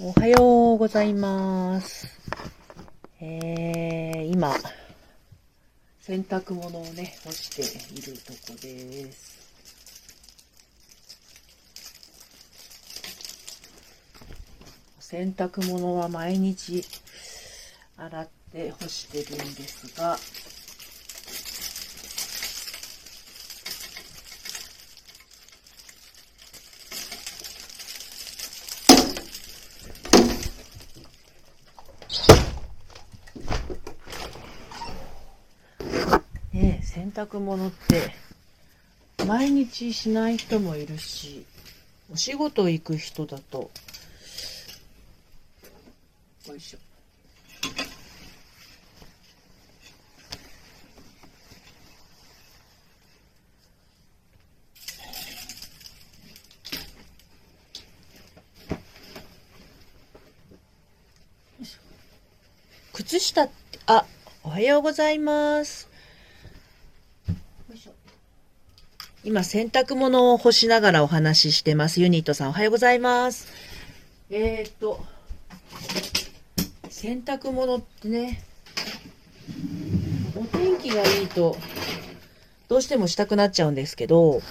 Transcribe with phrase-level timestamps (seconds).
[0.00, 2.08] おはようございます。
[3.20, 4.54] えー、今、
[6.00, 7.62] 洗濯物をね、干して
[7.94, 9.38] いるとこです。
[14.98, 16.82] 洗濯物は毎日
[17.98, 20.16] 洗って干してるんですが、
[36.52, 38.14] ねえ、洗濯物って
[39.24, 41.46] 毎日しない人もいるし、
[42.12, 43.70] お仕事行く人だと、
[46.48, 46.78] よいしょ。
[62.92, 64.04] 靴下って、あ、
[64.42, 65.92] おはようございます。
[67.72, 67.92] よいしょ
[69.24, 72.00] 今、洗濯物を干しながらお話ししてます。
[72.00, 73.46] ユニットさん、おはようございます。
[74.30, 75.04] えー、っと、
[76.90, 78.42] 洗濯物ってね、
[80.34, 81.56] お天気がいいと、
[82.66, 84.42] どうしてもしたくなっちゃうんですけど、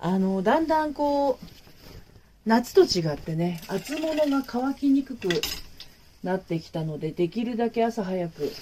[0.00, 1.46] あの、だんだんこう、
[2.46, 5.28] 夏と違ってね、厚物が乾きにくく
[6.22, 8.52] なってきたので、できるだけ朝早く、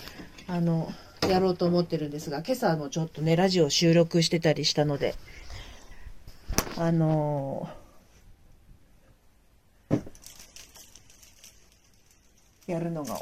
[0.49, 5.15] あの、やろうと思ってるんですが、今朝もちょっとね、ラジオ収録してたりしたので、
[6.79, 7.69] あの
[12.67, 13.15] やるのが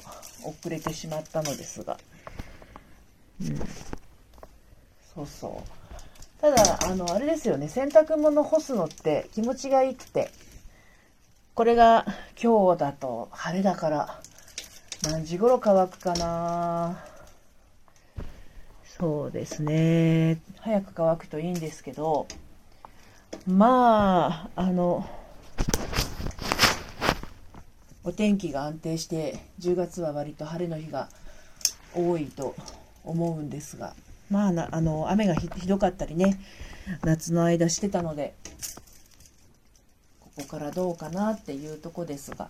[0.42, 1.98] 遅れてしまったのですが、
[3.40, 3.56] うん、
[5.14, 6.40] そうそう。
[6.40, 10.30] ただ、あの、あれですよね、洗濯物干すのって気持ちがいいくて、
[11.54, 12.04] これが
[12.42, 14.20] 今日だと晴れだから、
[15.04, 17.04] 何時頃乾くかな
[19.04, 20.40] そうですね。
[20.60, 22.26] 早く乾くといいんですけど、
[23.46, 25.06] まあ、あの、
[28.02, 31.10] お天気が安定して、10月は割と晴れの日が
[31.94, 32.54] 多いと
[33.04, 33.92] 思うんですが、
[34.30, 36.40] まあな、あの、雨がひひどかったりね、
[37.02, 38.32] 夏の間してたので、
[40.18, 42.48] ここからどうかなっていうとこですが、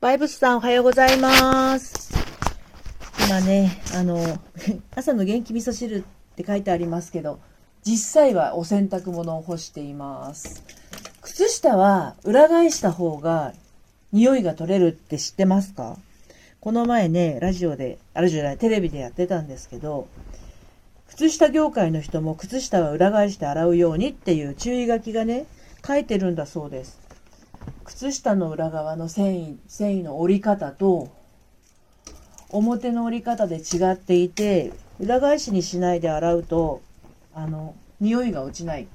[0.00, 2.15] バイブスさんおはようございます。
[3.26, 4.38] 今ね、あの、
[4.94, 6.02] 朝の元気味噌汁っ
[6.36, 7.40] て書いてありますけど、
[7.82, 10.62] 実際はお洗濯物を干しています。
[11.22, 13.52] 靴下は裏返した方が
[14.12, 15.96] 匂いが取れるって知ってますか？
[16.60, 20.06] この前ね、ラジオで、あるじゃない、テレビでやってたんですけど、
[21.08, 25.46] 靴下業界の人も靴下は裏返して洗うようにっていう注意書きがね、
[25.84, 27.00] 書いてるんだそうです。
[27.82, 31.08] 靴下の裏側の繊維、繊維の折り方と、
[32.56, 36.80] 表の折り方で違っていて、裏返しにしないで洗うと、
[37.34, 38.88] あの、匂いが落ちない。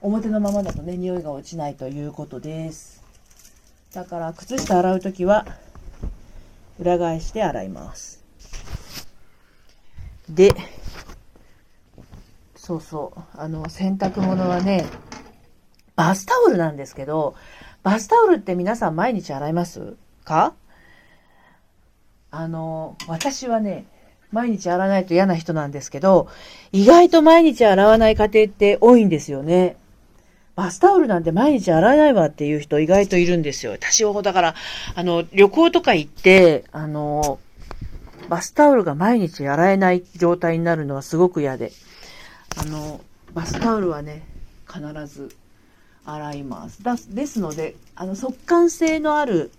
[0.00, 3.00] 表のままだとね、匂いが落ちないということです。
[3.92, 5.46] だから、靴下洗うときは、
[6.80, 8.24] 裏返して洗います。
[10.28, 10.52] で、
[12.56, 14.84] そうそう、あの、洗濯物はね、
[15.94, 17.36] バスタオルなんですけど、
[17.84, 20.54] バスタオルって皆さん毎日洗いますか？
[22.36, 23.86] あの、私はね、
[24.32, 26.28] 毎日洗わないと嫌な人なんですけど、
[26.72, 29.76] 意外と毎日洗わない家庭って多いんですよね。
[30.56, 33.72] バスタオルなんて毎日洗えないわっていう人意外といるんですよ。
[33.72, 34.54] 私はだから、
[34.96, 37.38] あの、旅行とか行って、あの、
[38.28, 41.70] バスタオルが毎日洗えない状態になるのはすごく嫌で。
[42.56, 43.00] あの、
[43.32, 44.26] バスタオルはね、
[44.66, 45.36] 必ず
[46.04, 46.82] 洗います。
[46.82, 49.52] だですので、あの、速乾性のある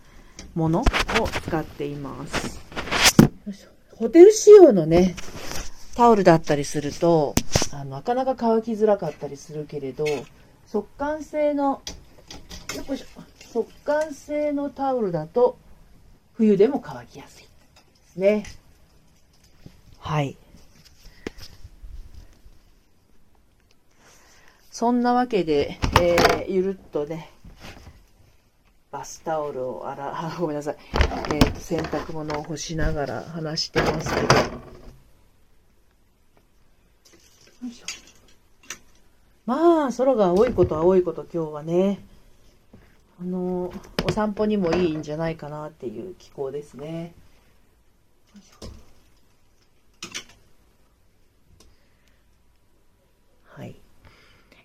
[0.56, 0.86] ものを
[1.46, 2.65] 使っています。
[3.96, 5.16] ホテル仕様のね、
[5.96, 7.36] タオルだったりすると、
[7.72, 10.06] あのなかなか乾きづらかったりするけれど、
[10.66, 11.82] 速乾性の、
[12.76, 13.06] よっこいしょ、
[13.54, 15.58] 速乾性のタオルだと、
[16.34, 18.46] 冬でも乾きやすいね。
[20.00, 20.38] はい。
[24.72, 27.32] そんなわけで、えー、ゆるっとね、
[28.96, 30.78] バスタオルを洗、あ、 ごめんなさい。
[30.94, 34.28] えーと、洗濯物を干しながら話してますけど。
[34.28, 34.32] よ
[37.68, 37.88] いしょ。
[39.46, 42.00] まあ、空が青いこと青いこと今日はね、
[43.20, 43.74] あの、
[44.06, 47.14] お散歩にもいいんじゃないかなっていう気候ですね。
[53.44, 53.76] はい。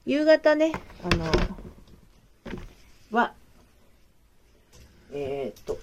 [0.07, 0.73] 夕方ね、
[1.03, 1.25] あの、
[3.11, 3.35] は、
[5.13, 5.79] えー、っと、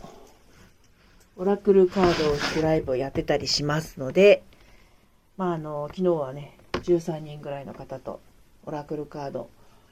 [1.39, 4.41] オラクルカードをライブをやってたりしますので、
[5.37, 8.19] まあ、あの、昨日はね、13人ぐらいの方と
[8.65, 9.49] オラクルカード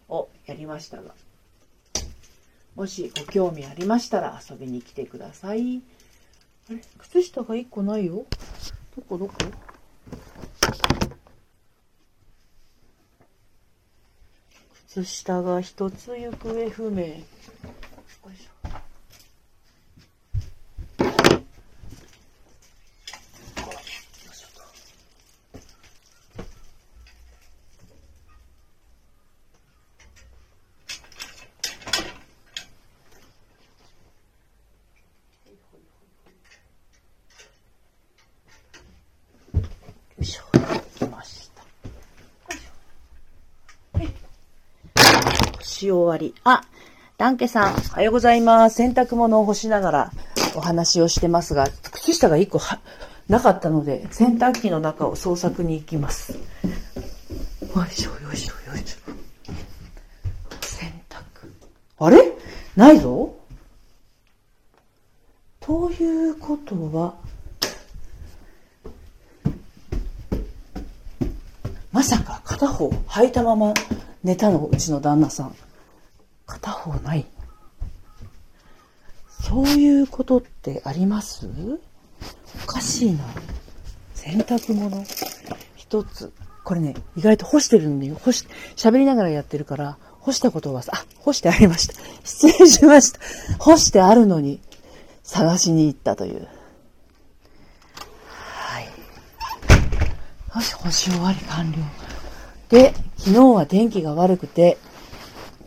[0.09, 1.13] をやりましたが、
[2.75, 5.81] もしご興味ありましたら遊びに来てください。
[6.67, 6.81] あれ？
[6.97, 8.25] 靴下が1個ないよ
[8.95, 9.17] どこ？
[9.19, 9.33] どこ？
[14.87, 17.01] 靴下が一つ行方不明。
[17.01, 18.67] よいしょ。
[40.17, 40.43] よいしょ。
[40.97, 41.63] 来ました。
[45.85, 46.33] し終わり。
[46.43, 46.63] あ、
[47.17, 48.77] ダンケさん、おはようございます。
[48.77, 50.11] 洗濯物を干しながら
[50.55, 52.79] お話をしてますが、靴下が1個は
[53.29, 56.33] なかったので、洗濯機の中を捜索に行きます。
[56.33, 56.37] よ
[57.85, 59.11] いしょ、よいしょ、よいしょ。
[60.61, 61.19] 洗濯。
[61.99, 62.33] あれ？
[62.75, 63.35] ないぞ
[65.59, 67.15] ということは、
[71.91, 73.73] まさか片方履いたまま
[74.23, 74.65] 寝たの？
[74.65, 75.55] うちの旦那さん。
[76.85, 77.25] 方ない。
[79.41, 81.47] そういうことってあります？
[82.63, 83.25] おかしいな。
[84.13, 85.03] 洗濯物
[85.75, 86.31] 一つ。
[86.63, 91.93] これね、意外と干してるのに、干し、喋りながらやってるから、干したことは、あ、干してありました。
[92.23, 93.19] 失礼しました。
[93.59, 94.59] 干してあるのに、
[95.21, 96.47] 探しに行ったという。
[98.25, 98.85] はい。
[100.55, 101.77] よし、干し終わり完了。
[102.69, 104.79] で、昨日は天気が悪くて、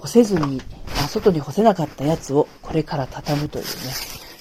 [0.00, 0.60] 干せずに、
[1.06, 3.70] 外に干せなかったやつをこれから畳むというね、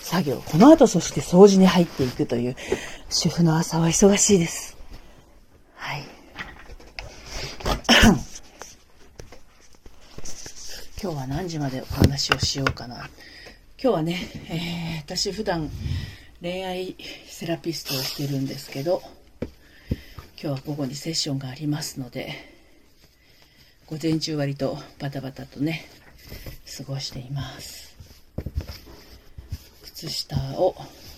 [0.01, 0.41] 作業。
[0.45, 2.55] この後そして掃除に入っていくという、
[3.09, 4.77] 主婦の朝は忙しいです。
[5.75, 6.03] はい。
[11.01, 13.09] 今日は何時までお話をしようかな。
[13.81, 14.17] 今日はね、
[14.49, 15.69] えー、私普段
[16.41, 16.95] 恋愛
[17.27, 19.01] セラピストをしてるんですけど、
[19.41, 19.49] 今
[20.41, 22.33] 日は午後にセッションがありますので、
[23.87, 25.85] 午前中割とバタバタとね、
[26.77, 27.95] 過ごしています。
[29.83, 30.75] 靴下を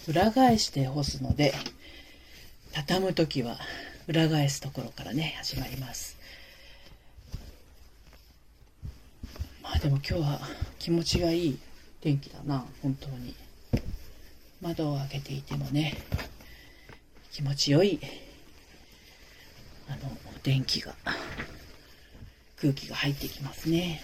[0.08, 1.54] 裏返して干すので、
[2.74, 3.58] 畳むときは
[4.08, 6.18] 裏返すところからね、始まります。
[9.62, 10.40] まあでも今日は
[10.80, 11.60] 気持ちがいい
[12.02, 13.36] 天気だな、本当に。
[14.62, 15.98] 窓を開けていてもね、
[17.32, 18.00] 気持ちよい、
[19.88, 20.96] あの、電気が、
[22.60, 24.04] 空気が入ってきますね。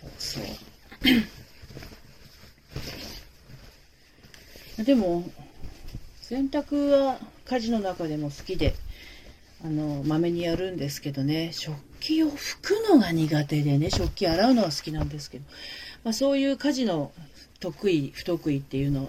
[0.00, 0.40] そうそ
[4.80, 4.84] う。
[4.84, 5.24] でも、
[6.20, 8.74] 洗濯は家事の中でも好きで、
[9.64, 15.44] あの、まめにやるんですけどね、食器を拭くのが苦手でね、食器洗うのは好きなんですけど、
[16.04, 17.12] まあ、そういう家事の
[17.60, 19.08] 得意、不得意っていうの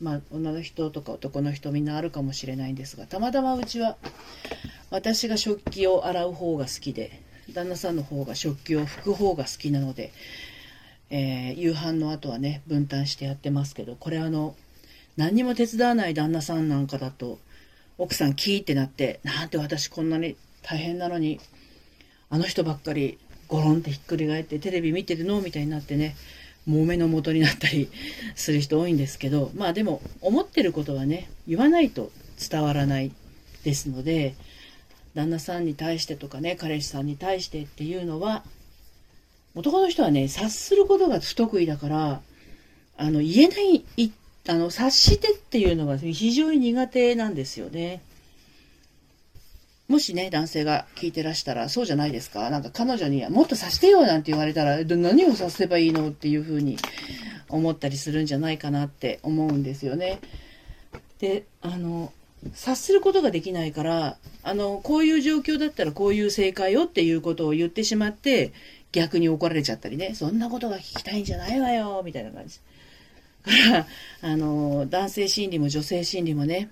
[0.00, 3.96] まあ、女の人とか男の人みんなあるかもしれないんですが、たまたまうちは
[4.90, 10.12] 私が食器を洗う方が好きで、旦那さんの方が食器を拭く方が好きなので、
[11.10, 14.56] えー、夕飯の後はね、分担してやってますけど、これあの、
[15.16, 17.38] 何にも手伝わない旦那さんなんかだと、
[17.98, 21.38] 奥さんキーってなって、なんて私こんなに大変なのに、
[22.30, 23.18] あの人ばっかり
[23.48, 26.16] ゴロンってひっくり返ってテレビ見てるのみたいになってね、
[26.66, 27.90] 揉めの元になったり
[28.34, 32.10] する人多いんですけど、まあでも思ってることはね、言わないと
[32.50, 33.12] 伝わらない
[33.64, 34.34] ですので、
[35.14, 38.44] 旦那さんに対してとかね、彼氏さんに対してっていうのは、
[39.54, 42.20] 男の人はね、察することが不得意だから、
[42.96, 44.10] あの、言えない、い
[44.48, 48.00] あの、察してっていうのが非常に苦手なんですよね。
[49.88, 56.78] もしね、男性が聞いてらしたら、そうじゃないですかなんか彼女にはもっと察してよなんて言われたら、何を察せばいいのっていうふうに
[57.50, 60.20] 思ったりするんじゃないかなって思うんですよね。
[61.18, 62.12] で、あの、
[62.50, 68.52] 察することができないから、あの、こういう状況だったらこういう正解よっていうことを言ってしまって、
[68.90, 72.58] 逆に怒られちゃったりね、そんなことが聞きたいんじゃないわよ、みたいな感じ。
[73.42, 73.86] から、
[74.22, 76.70] あの、男性心理も女性心理もね、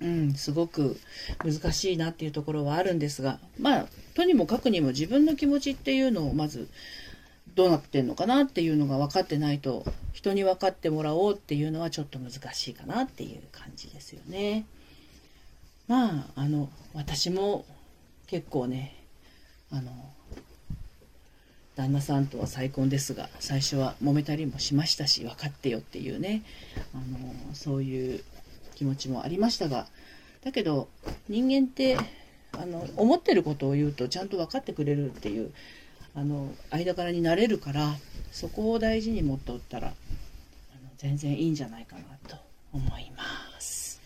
[0.00, 0.96] うん、すごく
[1.44, 6.68] 難しいなっていうところはあるんですが、まあ、とにもかくにも自分の気持ちっていうのをまず、
[7.54, 14.66] どうなってんのかなっていうのが分かってないと、人に分かってもらおうっていうのはちょっと難しいかなっていう感じですよね。
[15.86, 17.64] まあ、あの、私も
[18.26, 18.94] 結構ね、
[19.70, 19.92] あの、
[21.78, 26.42] 旦那さんとは再婚ですが最初は揉めたりもしましたし分かってよっていうね
[26.92, 28.24] あのそういう
[28.74, 29.86] 気持ちもありましたが
[30.44, 30.88] だけど
[31.28, 31.96] 人間って
[32.52, 35.52] あの思ってることを言うとちゃんと分かってくれるっていう
[36.18, 37.94] あの間柄になれるから
[38.32, 39.94] そこを大事に持っておったらあの
[40.96, 42.34] 全然いいんじゃないかなと
[42.72, 44.00] 思います。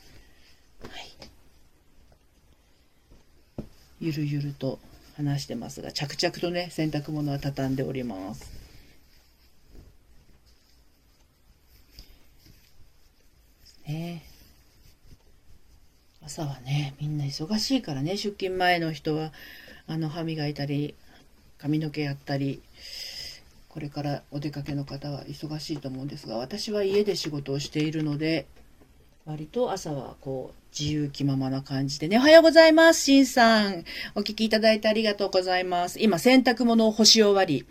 [0.83, 0.91] はい、
[3.99, 4.79] ゆるゆると
[5.17, 8.53] 話してますが着々とね洗濯物は畳んでおります。
[13.89, 14.23] ね
[16.23, 19.33] 朝はねみんな忙しいからね出勤前の人は
[19.87, 20.95] あの歯磨いたり
[21.63, 22.61] 髪の毛やったり
[23.69, 28.47] これからお出かけの方は忙しいと思うんですが私は家で仕事をしているので
[29.25, 32.17] 割と朝はこう自由気ままな感じでね。
[32.17, 33.85] おはようございます、しんさん。
[34.15, 36.01] お聞きいただいてありがとうございます。
[36.01, 37.67] 今、洗濯物を干し終わり、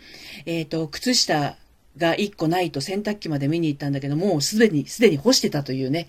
[0.46, 1.58] えっ、ー、と、靴下
[1.98, 6.08] が1個ないと洗濯機まで見に行ったんだけど、もうすでに、すでに干してたというね。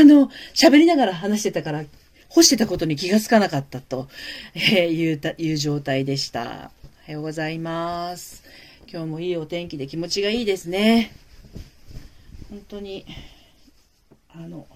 [0.00, 1.84] あの、喋りながら話してたから、
[2.28, 4.08] 干してたことに気がつかなかったと、
[4.54, 6.70] えー、いうた、いう状態でした。
[7.10, 8.44] おはようございます。
[8.88, 11.10] 今日もいいお天気で気持ちがいいですね。
[12.48, 13.04] 本当に、
[14.32, 14.68] あの、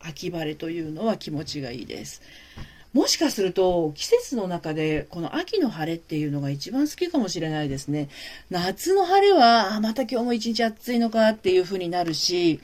[0.00, 2.22] 秋晴れというのは気持ちがいいです。
[2.94, 8.08] もしかすると季節の中でこの秋の晴れっていうのが一番好きかもしれないですね。
[8.48, 12.58] 夏の晴れは、また今日も一日暑いのかっていう風になるし、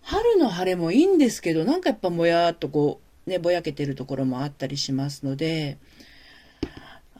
[0.00, 5.76] 春の晴れもいいんですけど、なんかやっぱもやっとこう、ね、ぼやけてるところもあったりしますので、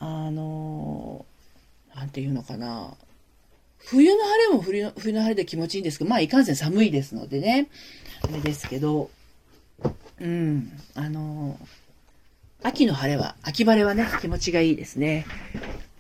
[0.00, 1.25] あの、
[1.95, 2.95] なんていうのかな。
[3.78, 7.69] 冬の晴れも冬の冬の晴れで気持ちいいんですけど、まあいかんせん寒いですのでね、
[8.23, 9.11] あれですけど、
[10.21, 11.59] うん、あの、
[12.62, 15.26] 秋の晴れは、秋晴れはね、気持ちがいいですね。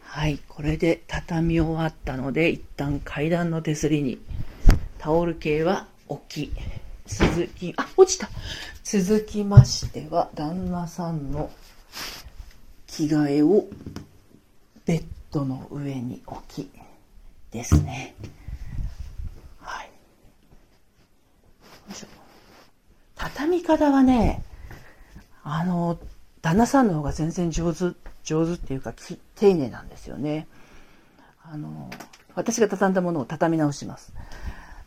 [0.02, 4.18] はい、これで畳み終わったので、一旦階段の手すりに、
[4.98, 6.52] タオル系は置き、
[7.06, 8.28] 続き、あ、落ちた
[8.84, 11.50] 続きましては、旦那さんの
[13.00, 13.64] 着替えを
[14.84, 16.70] ベッドの上に置き
[17.50, 18.14] ですね。
[19.60, 19.86] はい。
[19.86, 19.90] い。
[23.14, 24.42] 畳み方はね、
[25.42, 25.98] あの、
[26.42, 28.92] 旦那さんの方が全然上手、上手っていうか、
[29.36, 30.46] 丁寧なんですよね。
[31.42, 31.90] あの、
[32.34, 34.12] 私が畳んだものを畳み直します。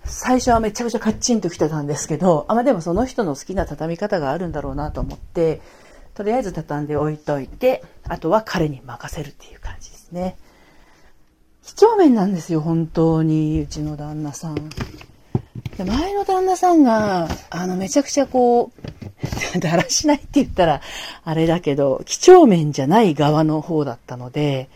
[0.06, 5.62] 最初はめちゃくちゃカッチンと来てたんですけど、あ、まあ、でもその人の好きな畳み方があるんだろうなと思って、
[6.16, 10.38] とりあえず畳んで置いといて、あとは彼に任せるっていう感じですね。
[11.64, 14.56] 几帳面なんですよ、本当に、うちの旦那さん。
[15.78, 18.72] で前の旦那さんが、あの、めちゃくちゃこ
[19.56, 20.82] う、 だらしないって言ったら、
[21.24, 24.70] あれだけど、几帳面じゃない側の方だったので、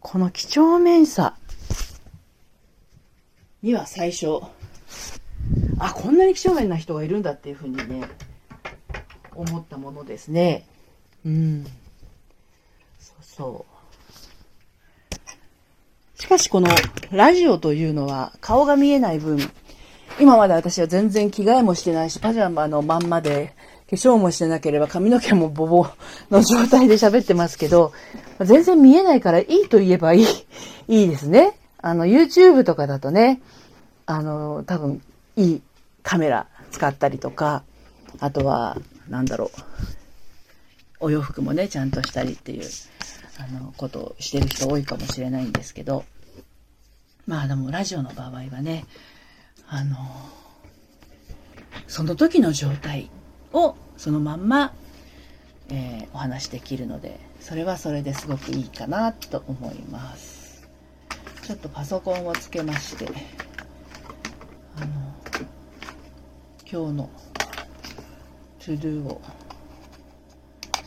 [0.00, 1.34] この几帳面さ
[3.62, 4.40] には最初、
[5.78, 8.08] あ、こんなに几帳面な人がいるんだっていうふうにね、
[9.38, 10.66] 思ったものですね。
[11.24, 11.64] うん。
[12.98, 13.66] そうそ
[16.16, 16.20] う。
[16.20, 16.68] しかしこの
[17.12, 19.38] ラジオというのは顔が見えない分、
[20.18, 23.54] 今まで私は全然着替えもしてないし、パジャマのまんまで、
[23.88, 25.86] 化粧もしてなければ髪の毛もボボ
[26.30, 27.92] の状態で喋ってますけど、
[28.40, 30.26] 全然見えないからいいと言えばいい、
[30.88, 31.58] いいですね。
[31.80, 33.40] あの、YouTube とかだとね、
[34.04, 35.00] あの、多分、
[35.36, 35.62] いい
[36.02, 37.62] カメラ使ったりとか、
[38.20, 38.76] あとは、
[39.08, 39.50] なんだろう、
[41.00, 42.68] お洋服もね、ちゃんとしたりっていう、
[43.38, 46.04] あの、ことをしてる人多いかもしれないんですけど、
[47.26, 48.84] まあでも、ラジオの場合はね、
[49.70, 49.96] あの
[51.86, 53.10] その時の状態
[53.52, 54.72] をそのまんま、
[55.68, 60.66] えー、お話できるのでそれはそれですごくいいかなと思います。
[61.42, 63.06] ちょっとパソコンをつけまして
[64.76, 64.86] あの
[66.70, 67.10] 今日の
[68.68, 69.20] トゥドゥを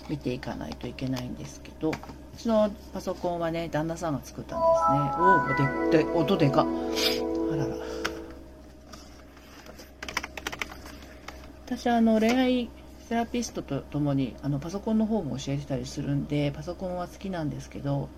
[0.08, 1.94] 見ていかないといけないんですけどう
[2.38, 5.10] ちのパソコンはね旦那さんが作ったんですね。
[5.18, 6.62] おおでで音でか。
[6.62, 7.76] あらら。
[11.66, 12.70] 私あの恋愛
[13.08, 18.10] セラピストとともにあのパソコンの方も教えてたりするんでパソコンは好きなんですけど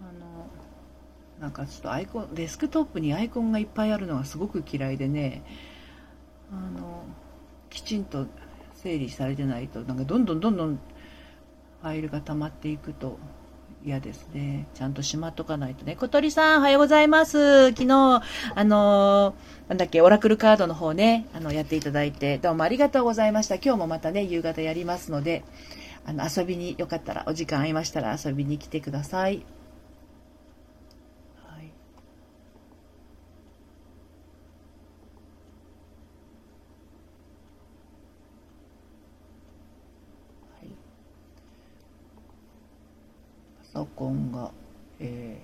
[0.00, 0.46] あの
[1.40, 5.42] なんかちょっとアイコンデスクトップにアイコンがいっぱいあるのがすごく嫌いでね
[6.52, 6.89] あの
[7.70, 8.26] きちんと
[8.74, 10.80] 整理されてないとなんかどんどんどんどん
[11.82, 13.18] ファイルが溜まっていくと
[13.84, 14.66] 嫌ですね。
[14.74, 15.96] ちゃんとしまっとかないとね。
[15.96, 17.68] 小鳥さん、おはようございます。
[17.70, 18.22] 昨日、
[18.54, 23.54] あのー、なんだっけ、オラクルカードの方ね、あの、やっていただいて、どうもありがとうございました。
[23.54, 25.44] 今日もまたね、夕方やりますので、
[26.04, 29.42] あの、遊びによかったら、お時間合いましたら遊びに来てください。
[43.72, 44.50] ソコンが、
[44.98, 45.40] え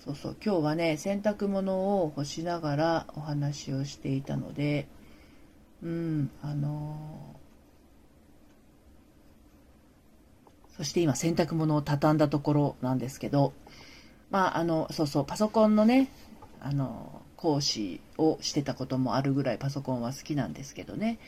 [0.00, 4.86] ー、そうそう今日はね洗濯物を干しながらお話をしていたので
[5.82, 13.52] うんあのー、そして今洗濯物を畳んだところなんですけど
[14.30, 16.08] まああのそうそうパソコンのね
[16.60, 21.18] あの講師をしてたこともあるぐらいパソコンは好きなんですけどね。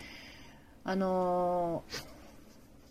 [0.85, 1.83] あの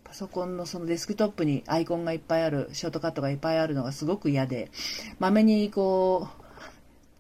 [0.04, 4.72] パソコンのそのデスクトップにアイコンがいっぱいあるショートカットがいっぱいあるのがすごく嫌で
[5.20, 6.44] まめにこう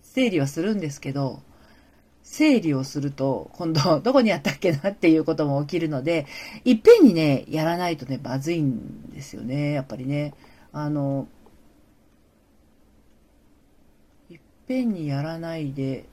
[0.01, 1.42] 整理はするんですけど
[2.24, 6.25] 整理をすると今度 どこにあったっけなっていうことも起きるので
[6.65, 10.34] いっぺんにねやらないとねまずいんですよねやっぱりね。
[10.72, 11.27] あの
[14.32, 16.06] いっぺんにやらないで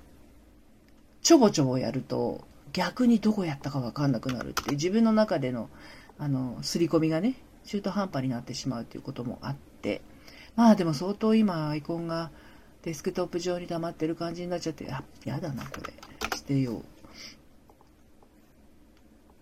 [1.22, 5.68] ちょぼちょぼやると逆にどこやったか分かんなくなるって自分の中での
[6.18, 7.34] あの刷り込みがね
[7.64, 10.02] 中途半端になってしまうということもあって
[10.56, 12.30] まあでも相当今アイコンが
[12.82, 15.92] デスクトップ上に溜まってる感じになっちゃってあやだなこれ。
[16.36, 16.82] 捨てよう。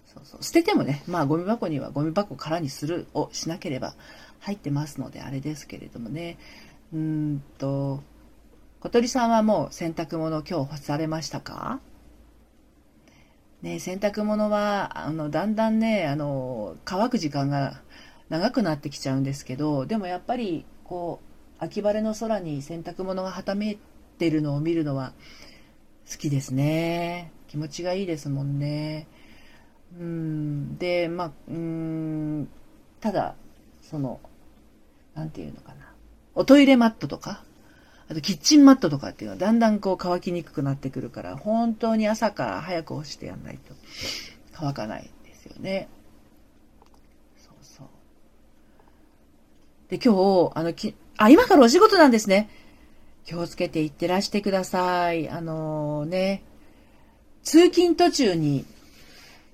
[0.07, 0.43] そうそう。
[0.43, 3.95] 捨ててもねまあゴミ箱にはゴミ箱空にするをしなければ
[4.41, 6.39] 入ってますのであれですけれどもね。
[6.93, 8.03] うんと
[8.81, 11.81] 小鳥さんはもう洗濯物今日干されましたか？
[13.63, 17.81] ね、洗濯物はあのだんだんねあの乾く時間が
[18.29, 23.79] 長くなってきちゃうんですけどでもやっぱりこう秋晴れの空に洗濯物がはためい
[24.19, 25.13] てるのを見るのは
[26.11, 27.33] 好きですね。
[27.49, 29.07] 気持ちがいいですもんね。
[29.99, 30.79] うん。
[30.79, 32.49] でまあうん。
[33.01, 33.35] ただ
[33.83, 34.21] その
[35.15, 35.93] 何て言うのかな。
[36.35, 37.43] おトイレマットとか
[38.11, 43.75] あとキッチンマットとかっていうのはだんだんこう乾きにくくなってくるから、本当に朝から早く干してやんないと
[44.53, 45.89] 乾かないですよね。
[47.37, 47.87] そうそう。
[49.91, 52.49] で、今日、あの、き、あ、今からお仕事なんですね。
[53.27, 55.29] 気をつけていってらしてください。
[55.29, 56.43] あのー、ね、
[57.43, 58.65] 通勤途中に、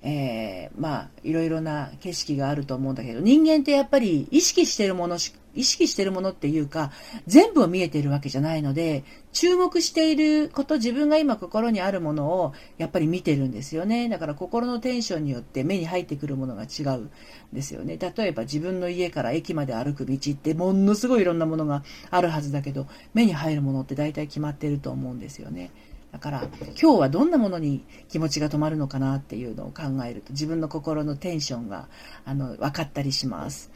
[0.02, 6.90] えー、まあ、いろいろな景色があると思うんだけど、人間ってやっぱり意識してるものし意識してるものっていうか、
[7.26, 14.08] 全部を見えてるわけじゃないので、注目していること、自分が今心にあるものをやっぱり見てるんですよね。
[14.08, 17.10] だから心のテンションによって目に入ってくるものが違うん
[17.52, 17.98] ですよね。
[17.98, 25.70] 例えば自分の家から駅まで歩く道ってものすごいいろんなものがあるはずだけど、目に入るものって大体決まってると思うんですよね。
[26.14, 26.48] だから
[26.80, 31.88] 今日はどんなものに気持ちが止まるのかなっていうのを考えると自分の心のテンションが
[32.24, 33.72] あの分かったりします。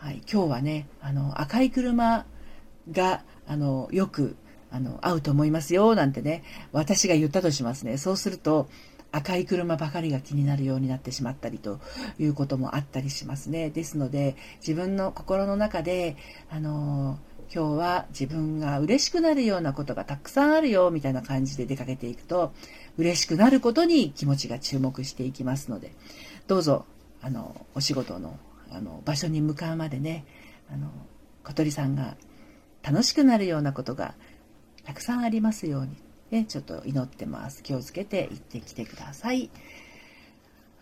[0.00, 2.24] はい、今日はねあの赤い車
[2.92, 4.36] があのよく
[4.70, 7.98] あの合うと思いますよなんてね私が言ったとしますね。
[7.98, 8.68] そうすると
[9.10, 11.80] 赤い車ばかりが気になるようになってしまったりと
[12.18, 13.70] いうこともあったりしますね。
[13.70, 16.16] ですので自分の心の中で
[16.48, 17.18] あの
[17.52, 22.52] 今日は自分が嬉しくなるようなことがたくさんあるよみたいな感じで出かけていくと
[22.98, 25.92] 嬉しくなることに気持ちが注目していきますので
[26.46, 26.84] どうぞ
[27.20, 28.38] あのお仕事の
[28.70, 30.24] あの場所に向かうまでね
[30.72, 30.90] あの
[31.44, 32.16] 小鳥さんが
[32.82, 34.14] 楽しくなるようなことが
[34.84, 35.96] たくさんありますように、
[36.30, 37.62] ね、ちょっと祈ってます。
[37.62, 39.50] 気をつけて行ってきてください。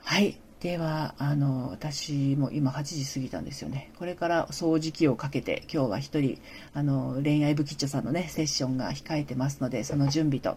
[0.03, 0.39] はい。
[0.61, 3.93] ではあの私も今8時過ぎたんですよね。
[3.99, 6.41] これから掃除機をかけて今日は1人
[6.73, 10.57] あの恋愛ブキッチョさんのねセッションが控えてますのでその準備とあ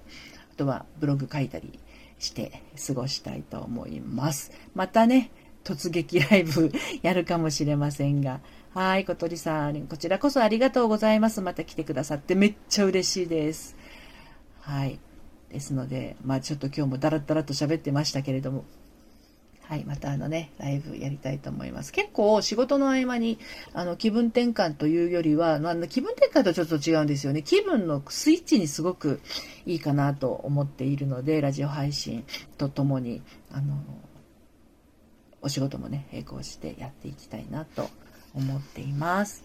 [0.55, 1.79] とはブログ書いたり
[2.17, 4.51] して過ごしたいと思います。
[4.73, 5.31] またね
[5.69, 6.71] 突撃ライブ
[7.03, 8.41] やるかもしれませんが。
[8.73, 11.41] はい、小鳥さん、こちらこそありがとうございます。
[11.41, 13.75] また来てくださってめっちゃ嬉しいです。
[14.61, 14.99] はい。
[15.51, 18.65] ですので、まあちょっと今日もダラダラと喋ってましたけれども、
[19.69, 21.91] はい、またあのね、ライブやりたいと思います。
[21.91, 23.37] 結構仕事の合間に、
[23.73, 27.43] あの、気分転換というよりは、あ気分転換とちょっと違うんですよね。
[27.43, 29.21] 気分のスイッチにすごく
[29.67, 32.25] いいかなと思っているので、ラジオ配信
[32.57, 33.77] とともに、あの、
[35.41, 37.89] お仕事もね、並行してやっていきたいなと
[38.33, 39.43] 思っています。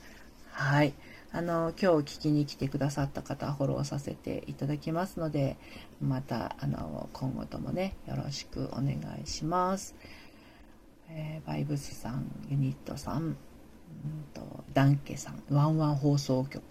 [0.51, 0.95] はい。
[1.33, 5.57] あの、今日聞きに来てくださった方、フォローさせていただきますので、
[6.01, 9.97] また、あの、今後ともね、よろしくお願いします。
[11.09, 13.37] えー、バイブスさん、ユニットさん、うん
[14.33, 16.63] と、ダンケさん、ワンワン放送局、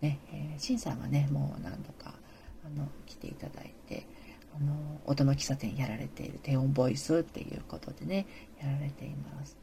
[0.00, 2.14] ね、えー、シンさんはね、もう何度か、
[2.64, 4.06] あの、来ていただいて、
[4.54, 8.26] あの音の喫茶店やられている低音ボイスっていうことでね
[8.60, 9.56] やられています。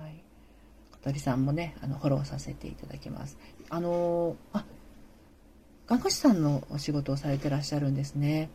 [0.00, 0.22] はい、
[0.92, 3.38] 小鳥さんもねあのフォローさせていただきます。
[3.70, 4.64] あのあ
[5.86, 8.50] 看護師さんのお仕事をされてらっしゃるんですね。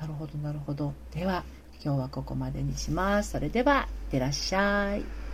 [0.00, 0.94] なるほどなるほど。
[1.12, 1.44] では
[1.84, 3.32] 今日はここまでにします。
[3.32, 5.29] それでは、いってらっしゃい。